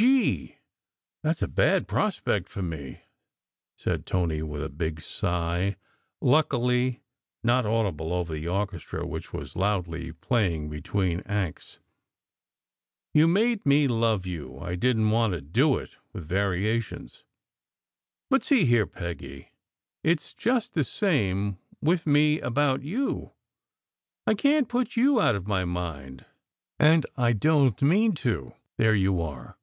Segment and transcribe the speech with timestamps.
[0.00, 0.56] Gee!
[1.22, 3.02] That s a bad prospect for me,"
[3.76, 5.76] said Tony with a big sigh,
[6.22, 7.02] luckily
[7.42, 11.80] not audible over the orchestra which was loudly playing between acts
[13.12, 15.96] "You made me love you, I SECRET HISTORY 207 didn t want to do it!"
[16.14, 17.24] with variations.
[18.30, 19.50] "But see here, Peggy,
[20.02, 23.32] it s just the same with me about you.
[24.26, 26.24] I can t put you out of my mind,
[26.78, 28.54] and I don t mean to.
[28.78, 29.58] There you are!